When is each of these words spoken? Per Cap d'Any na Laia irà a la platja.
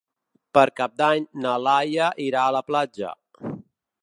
Per 0.57 0.63
Cap 0.79 0.95
d'Any 1.01 1.27
na 1.43 1.51
Laia 1.67 2.09
irà 2.31 2.47
a 2.47 2.57
la 2.59 2.67
platja. 2.71 3.17